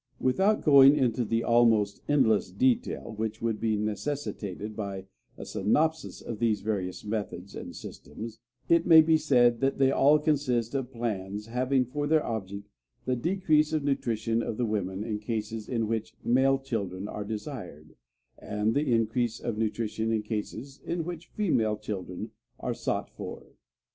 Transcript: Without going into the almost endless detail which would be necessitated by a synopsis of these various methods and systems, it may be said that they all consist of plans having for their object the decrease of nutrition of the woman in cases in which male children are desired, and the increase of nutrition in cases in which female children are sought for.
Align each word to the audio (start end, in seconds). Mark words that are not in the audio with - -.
Without 0.19 0.63
going 0.63 0.95
into 0.95 1.23
the 1.23 1.43
almost 1.43 2.01
endless 2.09 2.49
detail 2.49 3.13
which 3.17 3.39
would 3.39 3.59
be 3.59 3.77
necessitated 3.77 4.75
by 4.75 5.05
a 5.37 5.45
synopsis 5.45 6.21
of 6.23 6.39
these 6.39 6.61
various 6.61 7.05
methods 7.05 7.53
and 7.53 7.75
systems, 7.75 8.39
it 8.67 8.87
may 8.87 9.01
be 9.03 9.15
said 9.15 9.59
that 9.59 9.77
they 9.77 9.91
all 9.91 10.17
consist 10.17 10.73
of 10.73 10.91
plans 10.91 11.45
having 11.45 11.85
for 11.85 12.07
their 12.07 12.25
object 12.25 12.67
the 13.05 13.15
decrease 13.15 13.73
of 13.73 13.83
nutrition 13.83 14.41
of 14.41 14.57
the 14.57 14.65
woman 14.65 15.03
in 15.03 15.19
cases 15.19 15.69
in 15.69 15.87
which 15.87 16.15
male 16.23 16.57
children 16.57 17.07
are 17.07 17.23
desired, 17.23 17.95
and 18.39 18.73
the 18.73 18.91
increase 18.91 19.39
of 19.39 19.55
nutrition 19.55 20.11
in 20.11 20.23
cases 20.23 20.79
in 20.83 21.05
which 21.05 21.27
female 21.27 21.77
children 21.77 22.31
are 22.59 22.73
sought 22.73 23.11
for. 23.11 23.53